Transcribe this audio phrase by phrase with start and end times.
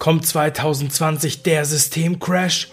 [0.00, 2.70] Kommt 2020 der Systemcrash?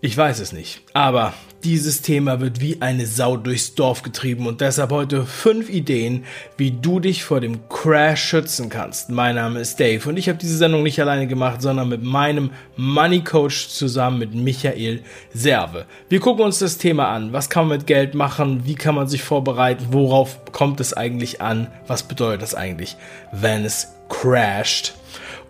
[0.00, 4.60] Ich weiß es nicht, aber dieses Thema wird wie eine Sau durchs Dorf getrieben und
[4.60, 6.24] deshalb heute fünf Ideen,
[6.56, 9.10] wie du dich vor dem Crash schützen kannst.
[9.10, 12.50] Mein Name ist Dave und ich habe diese Sendung nicht alleine gemacht, sondern mit meinem
[12.76, 15.86] Money Coach zusammen mit Michael Serve.
[16.08, 17.32] Wir gucken uns das Thema an.
[17.32, 18.62] Was kann man mit Geld machen?
[18.64, 19.86] Wie kann man sich vorbereiten?
[19.90, 21.68] Worauf kommt es eigentlich an?
[21.86, 22.96] Was bedeutet das eigentlich,
[23.30, 24.94] wenn es crasht?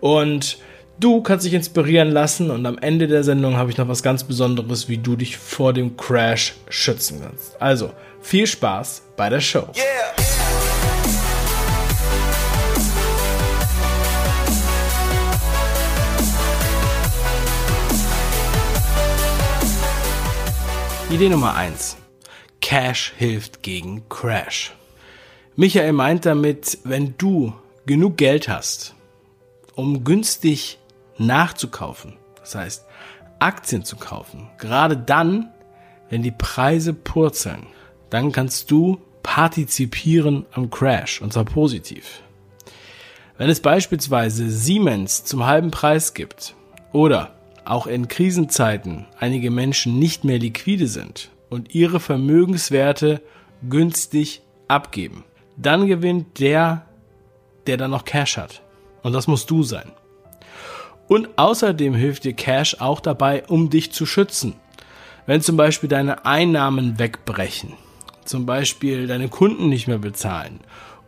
[0.01, 0.57] Und
[1.01, 4.23] Du kannst dich inspirieren lassen und am Ende der Sendung habe ich noch was ganz
[4.23, 7.59] Besonderes, wie du dich vor dem Crash schützen kannst.
[7.59, 7.91] Also,
[8.21, 9.67] viel Spaß bei der Show.
[9.75, 10.11] Yeah.
[21.09, 21.97] Idee Nummer 1.
[22.61, 24.73] Cash hilft gegen Crash.
[25.55, 27.53] Michael meint damit, wenn du
[27.87, 28.93] genug Geld hast,
[29.75, 30.79] um günstig
[31.17, 32.17] nachzukaufen.
[32.39, 32.85] Das heißt,
[33.39, 34.49] Aktien zu kaufen.
[34.57, 35.51] Gerade dann,
[36.09, 37.67] wenn die Preise purzeln,
[38.09, 42.21] dann kannst du partizipieren am Crash und zwar positiv.
[43.37, 46.55] Wenn es beispielsweise Siemens zum halben Preis gibt
[46.91, 47.35] oder
[47.65, 53.21] auch in Krisenzeiten einige Menschen nicht mehr liquide sind und ihre Vermögenswerte
[53.67, 55.23] günstig abgeben,
[55.57, 56.85] dann gewinnt der,
[57.67, 58.61] der dann noch Cash hat.
[59.03, 59.91] Und das musst du sein.
[61.07, 64.55] Und außerdem hilft dir Cash auch dabei, um dich zu schützen.
[65.25, 67.73] Wenn zum Beispiel deine Einnahmen wegbrechen,
[68.25, 70.61] zum Beispiel deine Kunden nicht mehr bezahlen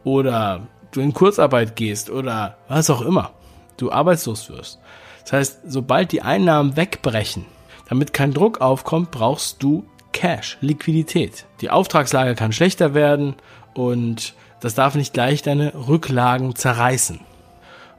[0.04, 3.32] oder du in Kurzarbeit gehst oder was auch immer,
[3.78, 4.80] du arbeitslos wirst.
[5.24, 7.46] Das heißt, sobald die Einnahmen wegbrechen,
[7.88, 11.46] damit kein Druck aufkommt, brauchst du Cash, Liquidität.
[11.62, 13.36] Die Auftragslage kann schlechter werden
[13.74, 17.20] und das darf nicht gleich deine Rücklagen zerreißen.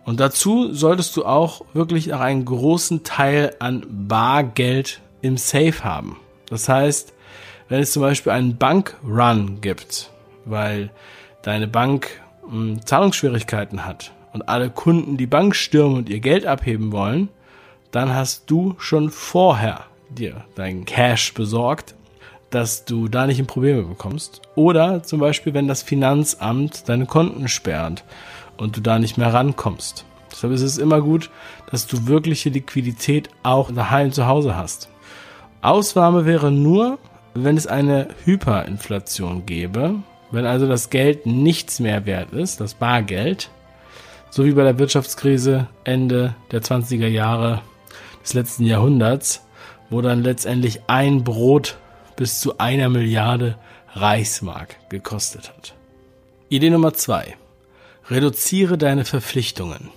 [0.05, 6.19] Und dazu solltest du auch wirklich auch einen großen Teil an Bargeld im Safe haben.
[6.48, 7.14] Das heißt,
[7.69, 10.10] wenn es zum Beispiel einen Bankrun gibt,
[10.44, 10.91] weil
[11.43, 16.44] deine Bank mh, hm, Zahlungsschwierigkeiten hat und alle Kunden die Bank stürmen und ihr Geld
[16.44, 17.28] abheben wollen,
[17.91, 21.94] dann hast du schon vorher dir dein Cash besorgt,
[22.50, 24.43] dass du da nicht in Probleme bekommst.
[24.54, 28.04] Oder zum Beispiel, wenn das Finanzamt deine Konten sperrt
[28.56, 30.04] und du da nicht mehr rankommst.
[30.31, 31.31] Deshalb ist es immer gut,
[31.70, 34.88] dass du wirkliche Liquidität auch daheim zu Hause hast.
[35.62, 36.98] Ausnahme wäre nur,
[37.34, 39.94] wenn es eine Hyperinflation gäbe,
[40.31, 43.50] wenn also das Geld nichts mehr wert ist, das Bargeld,
[44.31, 47.62] so wie bei der Wirtschaftskrise Ende der 20er Jahre
[48.22, 49.47] des letzten Jahrhunderts,
[49.91, 51.78] wo dann letztendlich ein Brot
[52.16, 53.56] bis zu einer Milliarde
[53.93, 55.75] Reichsmark gekostet hat.
[56.48, 57.37] Idee Nummer zwei.
[58.10, 59.88] Reduziere deine Verpflichtungen.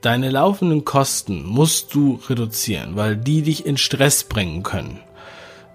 [0.00, 5.00] Deine laufenden Kosten musst du reduzieren, weil die dich in Stress bringen können.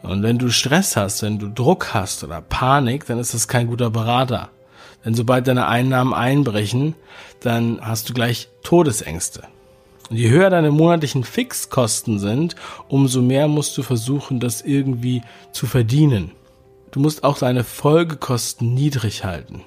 [0.01, 3.67] Und wenn du Stress hast, wenn du Druck hast oder Panik, dann ist das kein
[3.67, 4.49] guter Berater.
[5.03, 6.95] Denn sobald deine Einnahmen einbrechen,
[7.41, 9.43] dann hast du gleich Todesängste.
[10.09, 12.55] Und je höher deine monatlichen Fixkosten sind,
[12.87, 15.21] umso mehr musst du versuchen, das irgendwie
[15.51, 16.31] zu verdienen.
[16.91, 19.63] Du musst auch deine Folgekosten niedrig halten.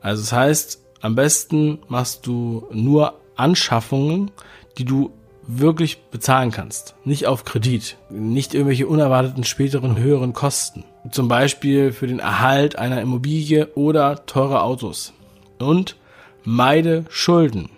[0.00, 4.30] Also das heißt, am besten machst du nur Anschaffungen,
[4.78, 5.12] die du
[5.46, 6.94] wirklich bezahlen kannst.
[7.04, 7.96] Nicht auf Kredit.
[8.10, 10.84] Nicht irgendwelche unerwarteten späteren höheren Kosten.
[11.10, 15.12] Zum Beispiel für den Erhalt einer Immobilie oder teure Autos.
[15.58, 15.96] Und
[16.44, 17.70] meide Schulden.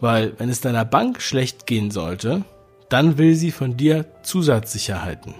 [0.00, 2.44] Weil wenn es deiner Bank schlecht gehen sollte,
[2.88, 5.34] dann will sie von dir Zusatzsicherheiten.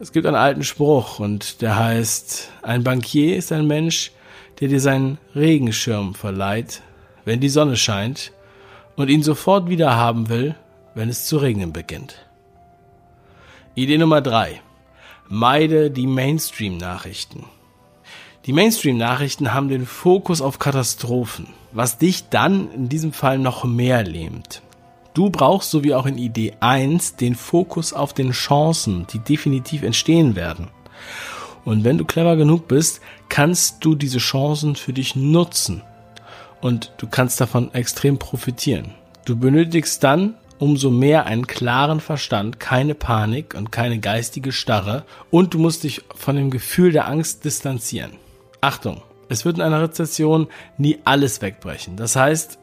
[0.00, 4.12] Es gibt einen alten Spruch und der heißt, ein Bankier ist ein Mensch,
[4.60, 6.82] der dir seinen Regenschirm verleiht,
[7.24, 8.32] wenn die Sonne scheint,
[8.96, 10.54] und ihn sofort wieder haben will,
[10.94, 12.26] wenn es zu regnen beginnt.
[13.74, 14.60] Idee Nummer drei:
[15.28, 17.44] Meide die Mainstream-Nachrichten.
[18.46, 24.04] Die Mainstream-Nachrichten haben den Fokus auf Katastrophen, was dich dann in diesem Fall noch mehr
[24.04, 24.62] lähmt.
[25.14, 29.82] Du brauchst, so wie auch in Idee 1, den Fokus auf den Chancen, die definitiv
[29.82, 30.68] entstehen werden.
[31.64, 35.82] Und wenn du clever genug bist, kannst du diese Chancen für dich nutzen.
[36.60, 38.92] Und du kannst davon extrem profitieren.
[39.24, 45.04] Du benötigst dann umso mehr einen klaren Verstand, keine Panik und keine geistige Starre.
[45.30, 48.12] Und du musst dich von dem Gefühl der Angst distanzieren.
[48.60, 51.96] Achtung, es wird in einer Rezession nie alles wegbrechen.
[51.96, 52.58] Das heißt,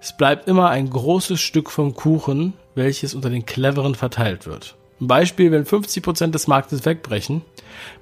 [0.00, 4.74] es bleibt immer ein großes Stück vom Kuchen, welches unter den Cleveren verteilt wird.
[5.04, 7.42] Ein Beispiel, wenn 50% des Marktes wegbrechen,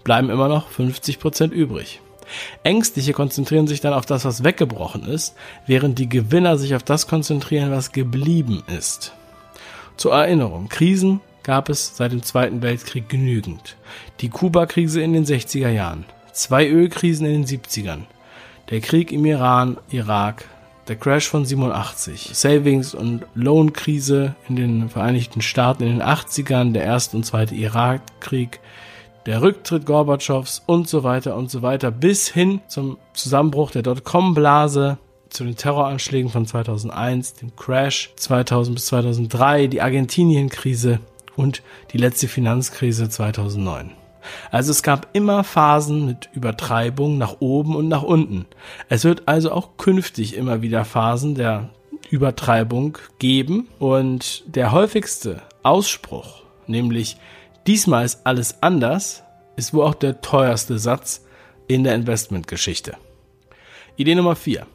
[0.04, 2.00] bleiben immer noch 50% übrig.
[2.62, 5.34] Ängstliche konzentrieren sich dann auf das, was weggebrochen ist,
[5.66, 9.14] während die Gewinner sich auf das konzentrieren, was geblieben ist.
[9.96, 13.76] Zur Erinnerung, Krisen gab es seit dem Zweiten Weltkrieg genügend.
[14.20, 18.02] Die Kuba-Krise in den 60er Jahren, zwei Ölkrisen in den 70ern,
[18.70, 20.44] der Krieg im Iran, Irak,
[20.88, 26.84] der Crash von 87, Savings- und Lohnkrise in den Vereinigten Staaten in den 80ern, der
[26.84, 28.60] erste und zweite Irakkrieg,
[29.26, 31.90] der Rücktritt Gorbatschows und so weiter und so weiter.
[31.90, 34.98] Bis hin zum Zusammenbruch der Dotcom-Blase,
[35.30, 41.00] zu den Terroranschlägen von 2001, dem Crash 2000 bis 2003, die Argentinien-Krise
[41.36, 41.62] und
[41.92, 44.01] die letzte Finanzkrise 2009.
[44.50, 48.46] Also es gab immer Phasen mit Übertreibung nach oben und nach unten.
[48.88, 51.70] Es wird also auch künftig immer wieder Phasen der
[52.10, 57.16] Übertreibung geben und der häufigste Ausspruch, nämlich
[57.66, 59.22] diesmal ist alles anders,
[59.56, 61.24] ist wohl auch der teuerste Satz
[61.68, 62.96] in der Investmentgeschichte.
[63.96, 64.66] Idee Nummer 4.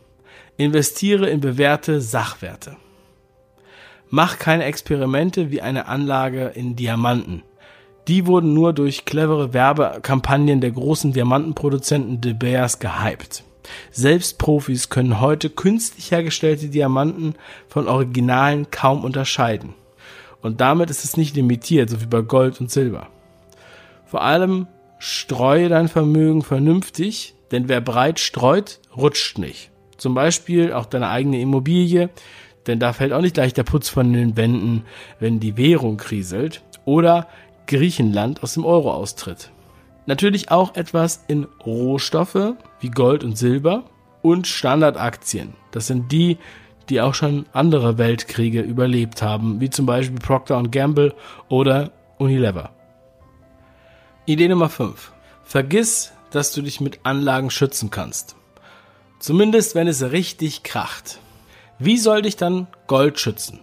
[0.58, 2.78] Investiere in bewährte Sachwerte.
[4.10, 7.44] Mach keine Experimente wie eine Anlage in Diamanten.
[8.08, 13.44] Die wurden nur durch clevere Werbekampagnen der großen Diamantenproduzenten De Beers gehypt.
[13.92, 17.36] Selbst Profis können heute künstlich hergestellte Diamanten
[17.68, 19.74] von Originalen kaum unterscheiden.
[20.42, 23.10] Und damit ist es nicht limitiert, so wie bei Gold und Silber.
[24.06, 24.68] Vor allem
[25.00, 29.70] streue dein Vermögen vernünftig, denn wer breit streut, rutscht nicht.
[29.98, 32.10] Zum Beispiel auch deine eigene Immobilie,
[32.68, 34.84] denn da fällt auch nicht gleich der Putz von den Wänden,
[35.20, 36.62] wenn die Währung kriselt.
[36.86, 37.28] Oder
[37.68, 39.52] Griechenland aus dem Euro austritt.
[40.06, 43.84] Natürlich auch etwas in Rohstoffe wie Gold und Silber
[44.22, 45.54] und Standardaktien.
[45.72, 46.38] Das sind die,
[46.90, 51.14] die auch schon andere Weltkriege überlebt haben, wie zum Beispiel Procter Gamble
[51.50, 52.72] oder Unilever.
[54.26, 55.12] Idee Nummer 5.
[55.44, 58.36] Vergiss, dass du dich mit Anlagen schützen kannst.
[59.20, 61.20] Zumindest wenn es richtig kracht.
[61.80, 63.60] Wie soll dich dann Gold schützen?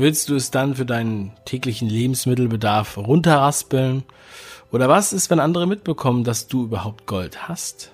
[0.00, 4.04] Willst du es dann für deinen täglichen Lebensmittelbedarf runterraspeln?
[4.70, 7.90] Oder was ist, wenn andere mitbekommen, dass du überhaupt Gold hast?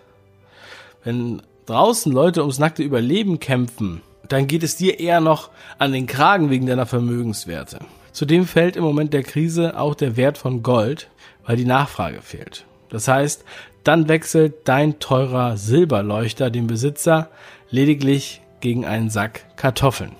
[1.03, 5.49] Wenn draußen Leute ums nackte Überleben kämpfen, dann geht es dir eher noch
[5.79, 7.79] an den Kragen wegen deiner Vermögenswerte.
[8.12, 11.09] Zudem fällt im Moment der Krise auch der Wert von Gold,
[11.47, 12.67] weil die Nachfrage fehlt.
[12.91, 13.47] Das heißt,
[13.83, 17.31] dann wechselt dein teurer Silberleuchter den Besitzer
[17.71, 20.12] lediglich gegen einen Sack Kartoffeln.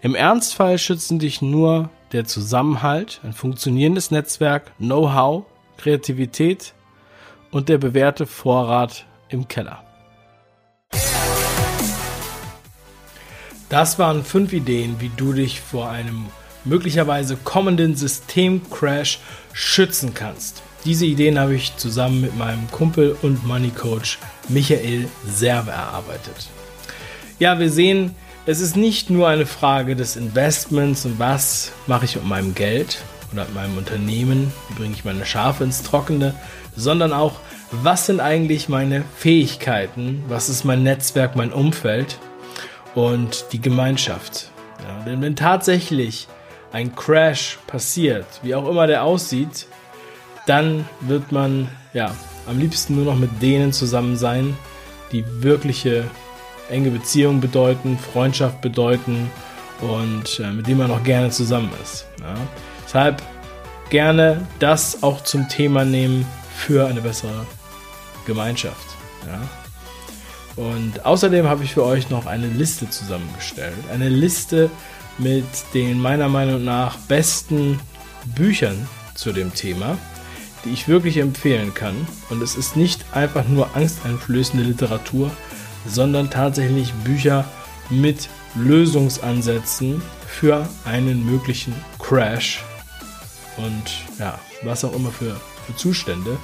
[0.00, 5.44] Im Ernstfall schützen dich nur der Zusammenhalt, ein funktionierendes Netzwerk, Know-how,
[5.76, 6.74] Kreativität
[7.50, 9.82] und der bewährte Vorrat im Keller.
[13.68, 16.26] Das waren fünf Ideen, wie du dich vor einem
[16.64, 19.18] möglicherweise kommenden Systemcrash
[19.52, 20.62] schützen kannst.
[20.84, 24.18] Diese Ideen habe ich zusammen mit meinem Kumpel und Money Coach
[24.48, 26.50] Michael Serve erarbeitet.
[27.38, 28.14] Ja, wir sehen,
[28.44, 32.98] es ist nicht nur eine Frage des Investments und was mache ich mit meinem Geld
[33.32, 36.34] oder mit meinem Unternehmen, wie bringe ich meine Schafe ins Trockene,
[36.74, 37.34] sondern auch,
[37.70, 42.18] was sind eigentlich meine Fähigkeiten, was ist mein Netzwerk, mein Umfeld
[42.94, 44.50] und die Gemeinschaft.
[44.82, 46.26] Ja, denn wenn tatsächlich
[46.72, 49.66] ein Crash passiert, wie auch immer der aussieht,
[50.46, 52.14] dann wird man ja
[52.48, 54.56] am liebsten nur noch mit denen zusammen sein,
[55.12, 56.04] die wirkliche
[56.70, 59.30] enge Beziehungen bedeuten, Freundschaft bedeuten
[59.80, 62.06] und äh, mit dem man auch gerne zusammen ist.
[62.20, 62.34] Ja.
[62.84, 63.22] Deshalb
[63.90, 67.46] gerne das auch zum Thema nehmen für eine bessere
[68.26, 68.86] Gemeinschaft.
[69.26, 69.40] Ja.
[70.56, 73.74] Und außerdem habe ich für euch noch eine Liste zusammengestellt.
[73.90, 74.70] Eine Liste
[75.18, 75.44] mit
[75.74, 77.80] den meiner Meinung nach besten
[78.34, 79.98] Büchern zu dem Thema,
[80.64, 81.94] die ich wirklich empfehlen kann.
[82.30, 85.30] Und es ist nicht einfach nur angsteinflößende Literatur,
[85.86, 87.44] sondern tatsächlich Bücher
[87.90, 92.62] mit Lösungsansätzen für einen möglichen Crash
[93.56, 96.38] und ja, was auch immer für, für Zustände.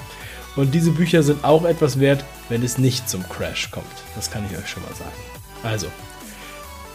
[0.56, 3.86] Und diese Bücher sind auch etwas wert, wenn es nicht zum Crash kommt.
[4.16, 5.12] Das kann ich euch schon mal sagen.
[5.62, 5.86] Also,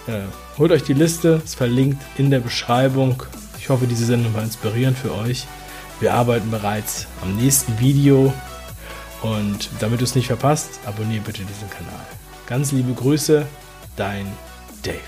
[0.08, 0.24] äh,
[0.58, 3.24] holt euch die Liste, ist verlinkt in der Beschreibung.
[3.60, 5.48] Ich hoffe, diese Sendung war inspirierend für euch.
[6.00, 8.34] Wir arbeiten bereits am nächsten Video
[9.22, 12.06] und damit du es nicht verpasst, abonniere bitte diesen Kanal.
[12.48, 13.46] Ganz liebe Grüße,
[13.96, 14.26] dein
[14.84, 15.00] Dave.